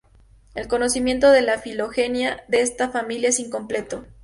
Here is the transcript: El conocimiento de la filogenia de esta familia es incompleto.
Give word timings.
El 0.55 0.67
conocimiento 0.67 1.29
de 1.29 1.43
la 1.43 1.59
filogenia 1.59 2.43
de 2.47 2.61
esta 2.61 2.89
familia 2.89 3.29
es 3.29 3.37
incompleto. 3.39 4.03